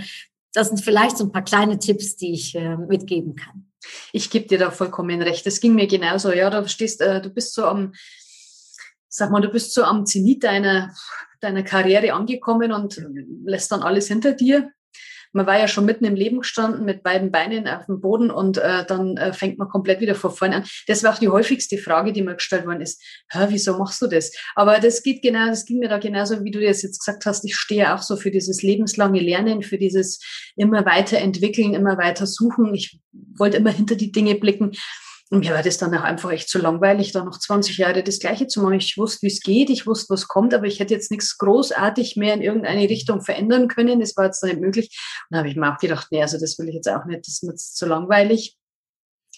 [0.52, 3.66] das sind vielleicht so ein paar kleine Tipps, die ich äh, mitgeben kann.
[4.12, 5.44] Ich gebe dir da vollkommen recht.
[5.46, 6.32] Das ging mir genauso.
[6.32, 7.92] Ja, du stehst, äh, du bist so am
[9.16, 10.94] sag mal, du bist so am Zenit deiner,
[11.40, 13.00] deiner Karriere angekommen und
[13.44, 14.70] lässt dann alles hinter dir
[15.34, 18.56] man war ja schon mitten im Leben gestanden mit beiden Beinen auf dem Boden und
[18.58, 20.64] äh, dann äh, fängt man komplett wieder von vorne an.
[20.86, 23.02] Das war auch die häufigste Frage, die mir gestellt worden ist.
[23.30, 24.32] Hä, wieso machst du das?
[24.54, 27.44] Aber das geht genau, das ging mir da genauso, wie du das jetzt gesagt hast.
[27.44, 30.20] Ich stehe auch so für dieses lebenslange Lernen, für dieses
[30.54, 32.72] immer weiter entwickeln, immer weiter suchen.
[32.72, 33.00] Ich
[33.36, 34.70] wollte immer hinter die Dinge blicken.
[35.34, 38.20] Und mir war das dann auch einfach echt zu langweilig, da noch 20 Jahre das
[38.20, 38.74] Gleiche zu machen.
[38.74, 42.14] Ich wusste, wie es geht, ich wusste, was kommt, aber ich hätte jetzt nichts großartig
[42.14, 43.98] mehr in irgendeine Richtung verändern können.
[43.98, 44.96] Das war jetzt nicht möglich.
[45.28, 47.26] Und da habe ich mir auch gedacht, nee, also das will ich jetzt auch nicht,
[47.26, 48.56] das ist mir zu langweilig.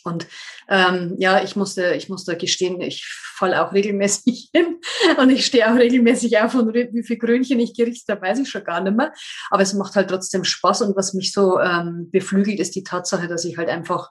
[0.04, 0.26] Und
[0.68, 4.78] ähm, ja, ich musste, ich musste gestehen, ich falle auch regelmäßig hin
[5.16, 8.50] und ich stehe auch regelmäßig auf und wie viel Krönchen ich gerichtet habe, weiß ich
[8.50, 9.14] schon gar nicht mehr.
[9.50, 13.28] Aber es macht halt trotzdem Spaß und was mich so ähm, beflügelt, ist die Tatsache,
[13.28, 14.10] dass ich halt einfach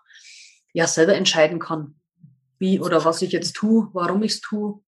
[0.75, 1.95] ja selber entscheiden kann,
[2.59, 4.81] wie oder was ich jetzt tue, warum ich es tue.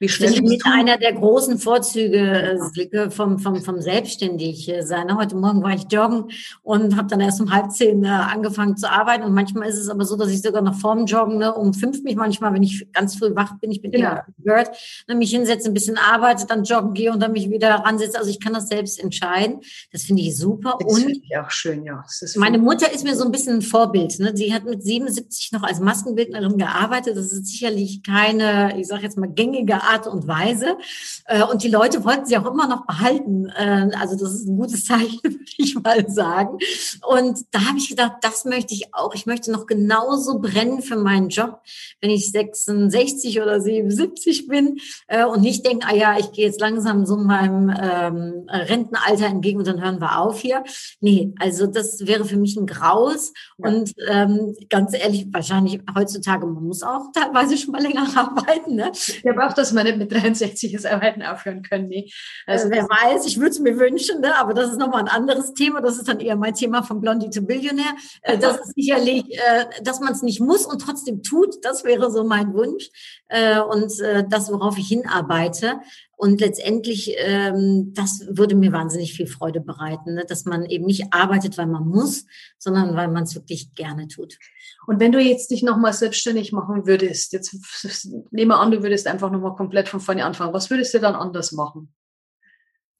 [0.00, 5.14] Wie schnell das ist mit einer der großen Vorzüge äh, vom, vom, vom Selbstständigsein.
[5.14, 6.30] Heute Morgen war ich joggen
[6.62, 9.24] und habe dann erst um halb zehn äh, angefangen zu arbeiten.
[9.24, 12.02] Und manchmal ist es aber so, dass ich sogar noch vorm Joggen ne, um fünf
[12.02, 14.24] mich manchmal, wenn ich ganz früh wach bin, ich bin ja.
[14.38, 14.70] gehört,
[15.06, 18.16] ne, mich hinsetze, ein bisschen arbeite, dann joggen gehe und dann mich wieder ransetze.
[18.18, 19.60] Also ich kann das selbst entscheiden.
[19.92, 20.78] Das finde ich super.
[20.80, 22.02] Das finde ich auch schön, ja.
[22.36, 24.18] meine Mutter ist mir so ein bisschen ein Vorbild.
[24.18, 24.32] Ne?
[24.34, 27.18] Sie hat mit 77 noch als Maskenbildnerin gearbeitet.
[27.18, 30.76] Das ist sicherlich keine, ich sage jetzt mal, gängige Art Art und Weise.
[31.26, 33.48] Äh, und die Leute wollten sie auch immer noch behalten.
[33.56, 36.58] Äh, also das ist ein gutes Zeichen, würde ich mal sagen.
[37.06, 39.14] Und da habe ich gedacht, das möchte ich auch.
[39.14, 41.60] Ich möchte noch genauso brennen für meinen Job,
[42.00, 46.60] wenn ich 66 oder 77 bin äh, und nicht denke, ah ja, ich gehe jetzt
[46.60, 50.64] langsam so meinem ähm, Rentenalter entgegen und dann hören wir auf hier.
[51.00, 53.32] Nee, also das wäre für mich ein Graus.
[53.58, 53.70] Ja.
[53.70, 58.76] Und ähm, ganz ehrlich, wahrscheinlich heutzutage, man muss auch teilweise schon mal länger arbeiten.
[58.76, 58.92] Ne?
[58.92, 61.88] Ich habe auch das man nicht mit 63 das Arbeiten aufhören können.
[61.88, 62.10] Nee.
[62.46, 64.36] Also äh, wer weiß, ich würde es mir wünschen, ne?
[64.36, 65.80] aber das ist nochmal ein anderes Thema.
[65.80, 67.94] Das ist dann eher mein Thema von Blondie to Billionaire.
[68.22, 71.64] Äh, das ist sicherlich, äh, dass man es nicht muss und trotzdem tut.
[71.64, 72.90] Das wäre so mein Wunsch
[73.28, 75.80] äh, und äh, das, worauf ich hinarbeite.
[76.20, 80.26] Und letztendlich, ähm, das würde mir wahnsinnig viel Freude bereiten, ne?
[80.28, 82.26] dass man eben nicht arbeitet, weil man muss,
[82.58, 84.36] sondern weil man es wirklich gerne tut.
[84.86, 87.56] Und wenn du jetzt dich nochmal selbstständig machen würdest, jetzt
[88.32, 91.14] nehmen wir an, du würdest einfach nochmal komplett von vorne anfangen, was würdest du dann
[91.14, 91.90] anders machen?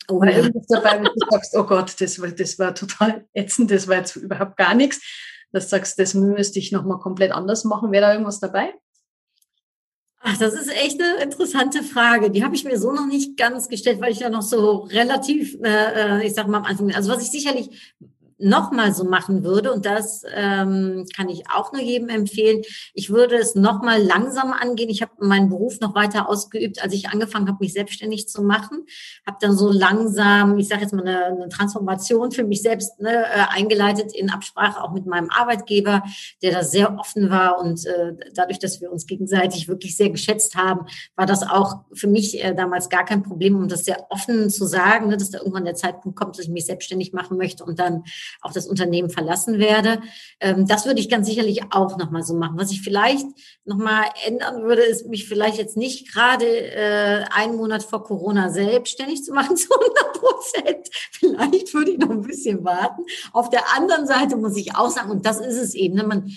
[0.09, 3.71] Oh, Weil irgendwas dabei, wo du sagst, oh Gott, das war, das war total ätzend,
[3.71, 4.99] das war jetzt überhaupt gar nichts.
[5.53, 7.93] Dass du sagst, das müsste ich nochmal komplett anders machen.
[7.93, 8.73] Wäre da irgendwas dabei?
[10.23, 12.31] Ach, das ist echt eine interessante Frage.
[12.31, 15.57] Die habe ich mir so noch nicht ganz gestellt, weil ich ja noch so relativ,
[15.63, 17.97] äh, äh ich sag mal am Anfang, also was ich sicherlich
[18.41, 22.63] nochmal so machen würde, und das ähm, kann ich auch nur jedem empfehlen,
[22.95, 24.91] ich würde es nochmal langsam angehen.
[24.91, 28.87] Ich habe meinen Beruf noch weiter ausgeübt, als ich angefangen habe, mich selbstständig zu machen.
[29.27, 33.11] Habe dann so langsam, ich sage jetzt mal, eine, eine, Transformation für mich selbst ne,
[33.11, 36.03] äh, eingeleitet in Absprache auch mit meinem Arbeitgeber,
[36.43, 37.59] der da sehr offen war.
[37.59, 42.09] Und äh, dadurch, dass wir uns gegenseitig wirklich sehr geschätzt haben, war das auch für
[42.09, 45.39] mich äh, damals gar kein Problem, um das sehr offen zu sagen, ne, dass da
[45.39, 48.05] irgendwann der Zeitpunkt kommt, dass ich mich selbstständig machen möchte und dann
[48.41, 50.01] auch das Unternehmen verlassen werde.
[50.41, 52.59] Ähm, das würde ich ganz sicherlich auch nochmal so machen.
[52.59, 53.27] Was ich vielleicht
[53.65, 59.25] nochmal ändern würde, ist mich vielleicht jetzt nicht gerade äh, einen Monat vor Corona selbstständig
[59.25, 60.89] zu machen zu 100 Prozent.
[61.13, 63.03] Vielleicht würde ich noch ein bisschen warten.
[63.33, 66.31] Auf der anderen Seite muss ich auch sagen, und das ist es eben, ne, man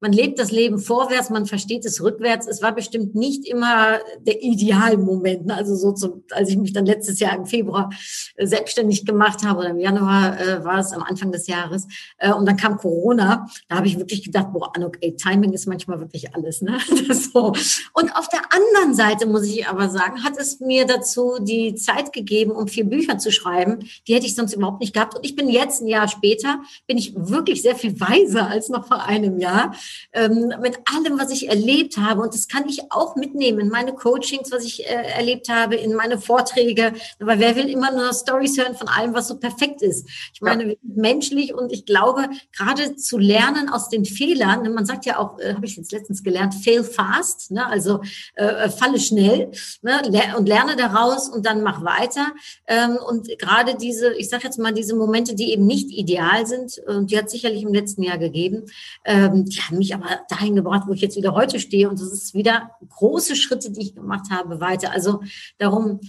[0.00, 2.46] man lebt das Leben vorwärts, man versteht es rückwärts.
[2.46, 5.46] Es war bestimmt nicht immer der Idealmoment.
[5.46, 5.54] Ne?
[5.54, 7.90] Also so, zum, als ich mich dann letztes Jahr im Februar
[8.36, 11.86] äh, selbstständig gemacht habe oder im Januar äh, war es am Anfang des Jahres
[12.18, 13.46] äh, und dann kam Corona.
[13.68, 16.62] Da habe ich wirklich gedacht, boah, Anuk, ey, Timing ist manchmal wirklich alles.
[16.62, 16.78] Ne?
[17.10, 17.52] so.
[17.92, 22.12] Und auf der anderen Seite muss ich aber sagen, hat es mir dazu die Zeit
[22.14, 23.80] gegeben, um vier Bücher zu schreiben.
[24.08, 25.14] Die hätte ich sonst überhaupt nicht gehabt.
[25.14, 28.86] Und ich bin jetzt ein Jahr später, bin ich wirklich sehr viel weiser als noch
[28.86, 29.74] vor einem Jahr
[30.12, 32.22] ähm, mit allem, was ich erlebt habe.
[32.22, 35.94] Und das kann ich auch mitnehmen in meine Coachings, was ich äh, erlebt habe, in
[35.94, 36.92] meine Vorträge.
[37.18, 40.08] Weil wer will immer nur Stories hören von allem, was so perfekt ist?
[40.34, 40.74] Ich meine, ja.
[40.82, 45.54] menschlich und ich glaube, gerade zu lernen aus den Fehlern, man sagt ja auch, äh,
[45.54, 47.66] habe ich jetzt letztens gelernt, fail fast, ne?
[47.66, 48.00] also
[48.34, 50.00] äh, äh falle schnell ne?
[50.36, 52.32] und lerne daraus und dann mach weiter.
[52.66, 56.80] Ähm, und gerade diese, ich sage jetzt mal, diese Momente, die eben nicht ideal sind,
[56.86, 58.64] und die hat sicherlich im letzten Jahr gegeben,
[59.04, 61.88] ähm, die haben mich aber dahin gebracht, wo ich jetzt wieder heute stehe.
[61.88, 64.92] Und das ist wieder große Schritte, die ich gemacht habe, weiter.
[64.92, 65.22] Also
[65.58, 66.00] darum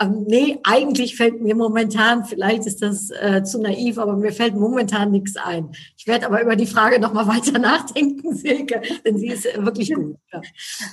[0.00, 4.54] ähm, nee, eigentlich fällt mir momentan, vielleicht ist das äh, zu naiv, aber mir fällt
[4.54, 5.70] momentan nichts ein.
[5.96, 9.94] Ich werde aber über die Frage nochmal weiter nachdenken, Silke, denn sie ist äh, wirklich
[9.94, 10.16] gut.
[10.32, 10.40] Ja.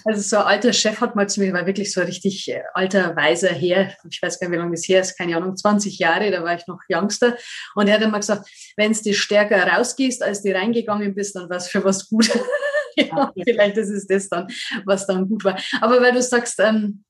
[0.06, 2.62] Also so ein alter Chef hat mal zu mir, war wirklich so ein richtig äh,
[2.74, 5.98] alter, weiser Herr, ich weiß gar nicht, wie lange das her ist, keine Ahnung, 20
[5.98, 7.36] Jahre, da war ich noch Youngster.
[7.76, 11.58] Und er hat immer gesagt, wenn du stärker rausgehst, als du reingegangen bist, dann war
[11.58, 12.30] es für was gut.
[12.96, 14.48] ja, vielleicht ist es das dann,
[14.86, 15.58] was dann gut war.
[15.80, 17.04] Aber weil du sagst, ähm,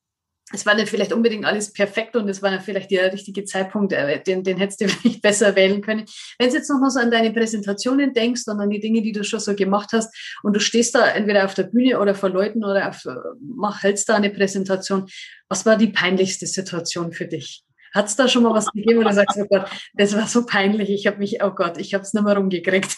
[0.53, 3.93] es war nicht vielleicht unbedingt alles perfekt und es war vielleicht der richtige Zeitpunkt,
[4.27, 6.05] den, den hättest du vielleicht besser wählen können.
[6.37, 9.23] Wenn du jetzt nochmal so an deine Präsentationen denkst und an die Dinge, die du
[9.23, 12.63] schon so gemacht hast und du stehst da entweder auf der Bühne oder vor Leuten
[12.63, 13.03] oder auf,
[13.39, 15.07] mach, hältst da eine Präsentation,
[15.49, 17.63] was war die peinlichste Situation für dich?
[17.93, 20.89] Hat es da schon mal was gegeben, du sagst, oh Gott, das war so peinlich,
[20.89, 22.95] ich habe mich, oh Gott, ich habe es nicht mehr rumgekriegt.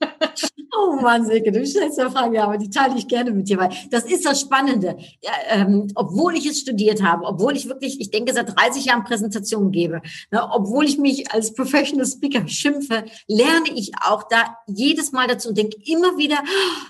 [0.74, 3.70] Oh Mann, Silke, du stellst eine Frage, aber die teile ich gerne mit dir, weil
[3.90, 4.96] das ist das Spannende.
[5.20, 9.04] Ja, ähm, obwohl ich es studiert habe, obwohl ich wirklich, ich denke, seit 30 Jahren
[9.04, 15.12] Präsentationen gebe, ne, obwohl ich mich als Professional Speaker schimpfe, lerne ich auch da jedes
[15.12, 16.38] Mal dazu und denke immer wieder,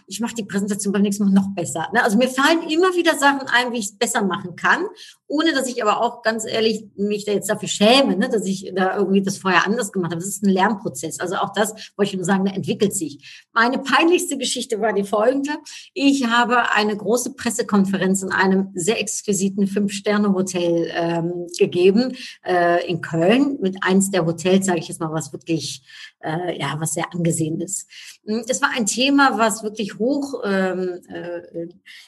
[0.06, 1.88] ich mache die Präsentation beim nächsten Mal noch besser.
[1.92, 2.04] Ne?
[2.04, 4.86] Also mir fallen immer wieder Sachen ein, wie ich es besser machen kann,
[5.32, 8.70] ohne dass ich aber auch ganz ehrlich mich da jetzt dafür schäme, ne, dass ich
[8.74, 10.20] da irgendwie das vorher anders gemacht habe.
[10.20, 11.20] Das ist ein Lernprozess.
[11.20, 13.46] Also auch das wollte ich nur sagen, da entwickelt sich.
[13.54, 15.52] Meine peinlichste Geschichte war die folgende.
[15.94, 22.14] Ich habe eine große Pressekonferenz in einem sehr exquisiten Fünf-Sterne-Hotel ähm, gegeben
[22.46, 25.82] äh, in Köln mit eins der Hotels, sage ich jetzt mal, was wirklich
[26.22, 27.88] äh, ja, was sehr angesehen ist.
[28.24, 31.66] Hm, es war ein Thema, was wirklich hoch ähm, äh,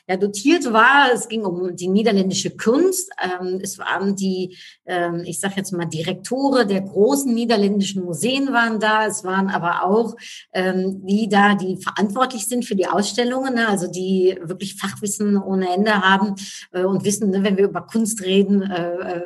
[0.09, 1.11] ja, dotiert war.
[1.13, 3.11] Es ging um die niederländische Kunst.
[3.21, 8.79] Ähm, es waren die, ähm, ich sage jetzt mal, Direktore der großen niederländischen Museen waren
[8.79, 9.07] da.
[9.07, 10.15] Es waren aber auch
[10.53, 13.69] ähm, die da, die verantwortlich sind für die Ausstellungen, ne?
[13.69, 16.37] also die wirklich Fachwissen ohne Ende haben
[16.73, 19.23] äh, und wissen, ne, wenn wir über Kunst reden, äh, äh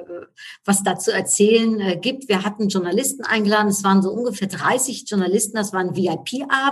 [0.64, 2.28] was da zu erzählen äh, gibt.
[2.28, 3.68] Wir hatten Journalisten eingeladen.
[3.68, 5.56] Es waren so ungefähr 30 Journalisten.
[5.56, 5.96] Das war ein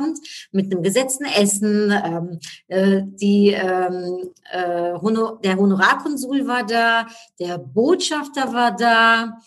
[0.07, 0.19] VIP-Abend
[0.53, 1.91] mit einem gesetzten Essen.
[1.91, 7.07] Ähm, äh, die, ähm, äh, Honor der Honorarkonsul war da,
[7.39, 9.39] der Botschafter war da.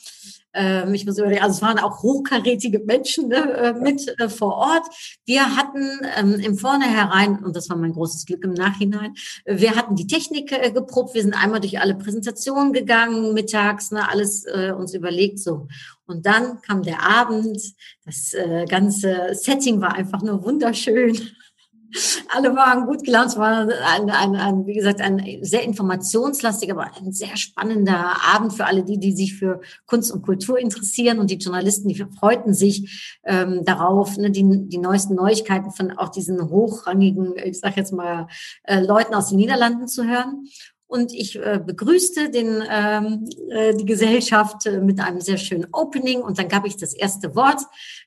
[0.52, 4.56] Ähm, ich muss überlegen, also es waren auch hochkarätige Menschen ne, äh, mit äh, vor
[4.56, 4.88] Ort.
[5.26, 9.14] Wir hatten ähm, im Vornherein, und das war mein großes Glück im Nachhinein,
[9.46, 11.14] wir hatten die Technik äh, geprobt.
[11.14, 15.68] Wir sind einmal durch alle Präsentationen gegangen, mittags, ne, alles äh, uns überlegt so.
[16.10, 17.62] Und dann kam der Abend,
[18.04, 21.16] das äh, ganze Setting war einfach nur wunderschön.
[22.30, 23.30] Alle waren gut gelaunt.
[23.30, 28.54] Es war ein, ein, ein, wie gesagt, ein sehr informationslastiger, aber ein sehr spannender Abend
[28.54, 31.20] für alle die, die sich für Kunst und Kultur interessieren.
[31.20, 36.10] Und die Journalisten, die freuten sich ähm, darauf, ne, die, die neuesten Neuigkeiten von auch
[36.10, 38.28] diesen hochrangigen, ich sage jetzt mal,
[38.64, 40.48] äh, Leuten aus den Niederlanden zu hören.
[40.90, 46.20] Und ich äh, begrüßte den, ähm, äh, die Gesellschaft äh, mit einem sehr schönen Opening.
[46.22, 47.62] Und dann gab ich das erste Wort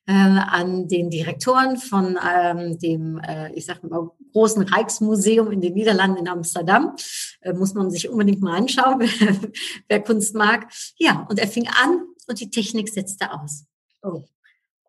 [0.06, 5.74] äh, an den Direktoren von ähm, dem, äh, ich sage mal, großen Rijksmuseum in den
[5.74, 6.96] Niederlanden in Amsterdam.
[7.42, 9.36] Äh, muss man sich unbedingt mal anschauen, wer,
[9.88, 10.66] wer Kunst mag.
[10.96, 13.64] Ja, und er fing an und die Technik setzte aus.
[14.02, 14.24] Oh.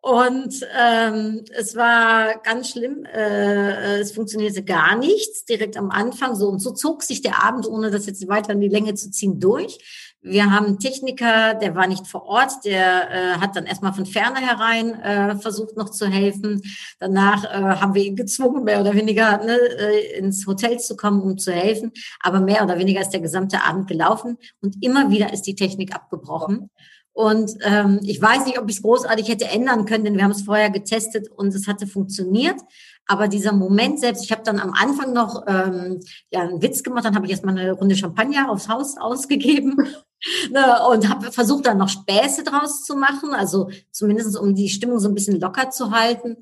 [0.04, 3.06] Und ähm, es war ganz schlimm.
[3.06, 6.34] Äh, es funktionierte gar nichts direkt am Anfang.
[6.34, 9.10] So und so zog sich der Abend, ohne das jetzt weiter in die Länge zu
[9.10, 9.78] ziehen, durch.
[10.20, 14.04] Wir haben einen Techniker, der war nicht vor Ort, der äh, hat dann erstmal von
[14.04, 16.60] ferne herein äh, versucht noch zu helfen.
[16.98, 21.22] Danach äh, haben wir ihn gezwungen, mehr oder weniger ne, äh, ins Hotel zu kommen,
[21.22, 21.92] um zu helfen.
[22.20, 25.94] Aber mehr oder weniger ist der gesamte Abend gelaufen und immer wieder ist die Technik
[25.94, 26.68] abgebrochen.
[27.14, 30.32] Und ähm, ich weiß nicht, ob ich es großartig hätte ändern können, denn wir haben
[30.32, 32.60] es vorher getestet und es hatte funktioniert.
[33.06, 36.00] Aber dieser Moment selbst, ich habe dann am Anfang noch ähm,
[36.30, 39.76] ja, einen Witz gemacht, dann habe ich erstmal eine Runde Champagner aufs Haus ausgegeben
[40.50, 44.98] ne, und habe versucht, dann noch Späße draus zu machen, also zumindest um die Stimmung
[44.98, 46.36] so ein bisschen locker zu halten.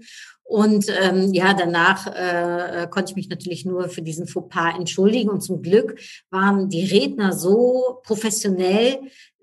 [0.45, 5.31] Und ähm, ja, danach äh, konnte ich mich natürlich nur für diesen Fauxpas entschuldigen.
[5.31, 5.99] Und zum Glück
[6.31, 9.01] waren die Redner so professionell,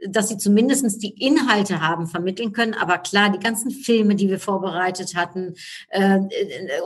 [0.07, 2.73] dass sie zumindestens die Inhalte haben vermitteln können.
[2.73, 5.55] Aber klar, die ganzen Filme, die wir vorbereitet hatten,
[5.89, 6.19] äh,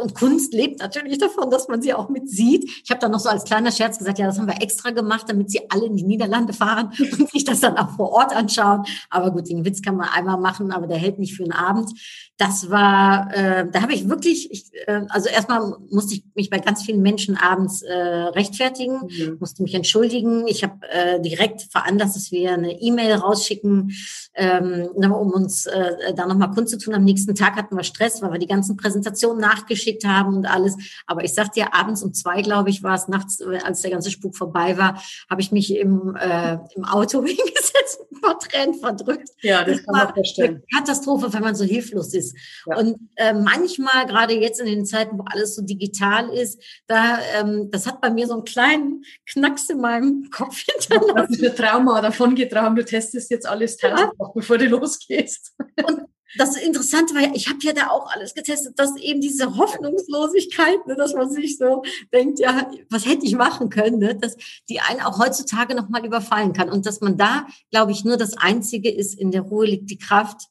[0.01, 2.63] und Kunst lebt natürlich davon, dass man sie auch mit sieht.
[2.83, 5.25] Ich habe dann noch so als kleiner Scherz gesagt, ja, das haben wir extra gemacht,
[5.27, 8.83] damit sie alle in die Niederlande fahren und sich das dann auch vor Ort anschauen.
[9.09, 11.91] Aber gut, den Witz kann man einmal machen, aber der hält nicht für einen Abend.
[12.37, 16.59] Das war, äh, da habe ich wirklich, ich, äh, also erstmal musste ich mich bei
[16.59, 19.37] ganz vielen Menschen abends äh, rechtfertigen, mhm.
[19.39, 20.47] musste mich entschuldigen.
[20.47, 23.91] Ich habe äh, direkt veranlasst, dass wir eine E-Mail E-Mail rausschicken,
[24.35, 26.95] ähm, ne, um uns äh, da nochmal kundzutun.
[26.95, 30.75] Am nächsten Tag hatten wir Stress, weil wir die ganzen Präsentationen nachgeschickt haben und alles.
[31.07, 33.91] Aber ich sagte ja, abends um zwei, glaube ich, war es nachts, äh, als der
[33.91, 39.29] ganze Spuk vorbei war, habe ich mich im, äh, im Auto hingesetzt, vor Tränen verdrückt.
[39.41, 40.63] Ja, das, das kann man verstehen.
[40.75, 42.35] Katastrophe, wenn man so hilflos ist.
[42.65, 42.77] Ja.
[42.77, 47.69] Und äh, manchmal, gerade jetzt in den Zeiten, wo alles so digital ist, da, ähm,
[47.71, 51.37] das hat bei mir so einen kleinen Knacks in meinem Kopf hinterlassen.
[51.39, 54.11] Du hast Trauma davon getragen, du testest jetzt alles ja.
[54.33, 55.53] bevor du losgehst.
[55.87, 56.01] Und
[56.37, 60.95] das Interessante war, ich habe ja da auch alles getestet, dass eben diese Hoffnungslosigkeit, ne,
[60.95, 64.35] dass man sich so denkt, ja, was hätte ich machen können, ne, dass
[64.69, 68.35] die einen auch heutzutage nochmal überfallen kann und dass man da, glaube ich, nur das
[68.37, 70.47] Einzige ist, in der Ruhe liegt die Kraft,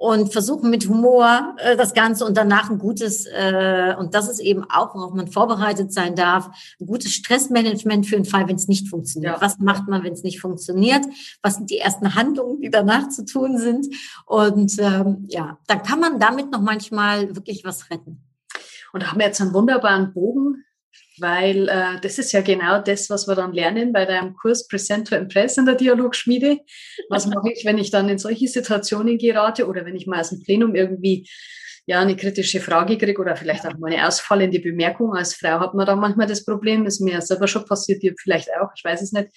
[0.00, 4.40] und versuchen mit Humor äh, das Ganze und danach ein gutes, äh, und das ist
[4.40, 6.48] eben auch, worauf man vorbereitet sein darf,
[6.80, 9.34] ein gutes Stressmanagement für den Fall, wenn es nicht funktioniert.
[9.34, 9.42] Ja.
[9.42, 11.04] Was macht man, wenn es nicht funktioniert?
[11.42, 13.94] Was sind die ersten Handlungen, die danach zu tun sind?
[14.24, 18.24] Und ähm, ja, dann kann man damit noch manchmal wirklich was retten.
[18.94, 20.64] Und da haben wir jetzt einen wunderbaren Bogen
[21.20, 25.08] weil äh, das ist ja genau das, was wir dann lernen bei deinem Kurs Present
[25.08, 26.58] to Impress in der Dialogschmiede.
[27.08, 30.30] Was mache ich, wenn ich dann in solche Situationen gerate oder wenn ich mal aus
[30.30, 31.28] dem Plenum irgendwie
[31.86, 35.14] ja eine kritische Frage kriege oder vielleicht auch mal eine ausfallende Bemerkung.
[35.14, 38.48] Als Frau hat man da manchmal das Problem, ist mir selber schon passiert, dir vielleicht
[38.60, 39.28] auch, ich weiß es nicht.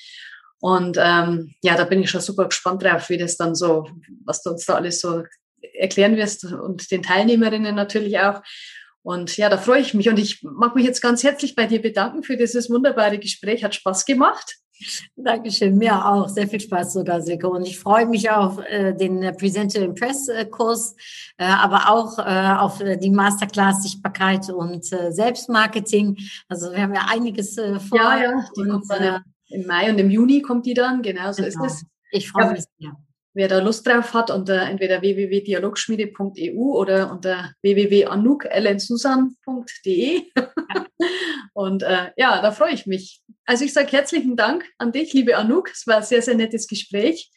[0.60, 3.86] Und ähm, ja, da bin ich schon super gespannt drauf, wie das dann so,
[4.24, 5.24] was du uns da alles so
[5.74, 8.42] erklären wirst und den Teilnehmerinnen natürlich auch.
[9.04, 10.10] Und ja, da freue ich mich.
[10.10, 13.64] Und ich mag mich jetzt ganz herzlich bei dir bedanken für dieses wunderbare Gespräch.
[13.64, 14.58] Hat Spaß gemacht.
[15.16, 16.30] Dankeschön, mir auch.
[16.30, 17.48] Sehr viel Spaß sogar, Silke.
[17.50, 20.96] Und ich freue mich auf äh, den Presenter Impress Kurs,
[21.38, 26.18] äh, aber auch äh, auf die Masterclass Sichtbarkeit und äh, Selbstmarketing.
[26.48, 28.00] Also wir haben ja einiges äh, vor.
[28.00, 31.02] Ja, ja, die und, kommt dann äh, im Mai und im Juni kommt die dann.
[31.02, 31.66] Genau so genau.
[31.66, 31.86] ist es.
[32.12, 32.94] Ich freue mich sehr
[33.34, 40.24] wer da Lust drauf hat, unter entweder www.dialogschmiede.eu oder unter www.anukellensusan.de.
[41.54, 43.22] Und äh, ja, da freue ich mich.
[43.46, 45.72] Also ich sage herzlichen Dank an dich, liebe Anouk.
[45.72, 47.32] Es war ein sehr, sehr nettes Gespräch.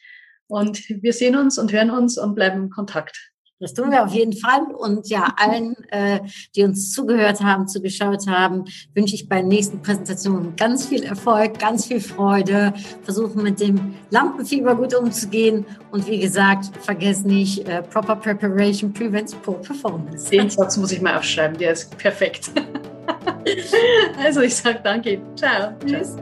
[0.48, 3.32] Und wir sehen uns und hören uns und bleiben in Kontakt.
[3.58, 4.66] Das tun wir auf jeden Fall.
[4.74, 6.20] Und ja, allen, äh,
[6.54, 8.64] die uns zugehört haben, zugeschaut haben,
[8.94, 12.74] wünsche ich bei den nächsten Präsentationen ganz viel Erfolg, ganz viel Freude.
[13.02, 15.64] Versuchen mit dem Lampenfieber gut umzugehen.
[15.90, 20.28] Und wie gesagt, vergesst nicht, äh, proper preparation prevents poor performance.
[20.30, 22.50] Den Satz muss ich mal aufschreiben, der ist perfekt.
[24.22, 25.20] also ich sage danke.
[25.34, 25.72] Ciao.
[25.86, 26.16] Tschüss.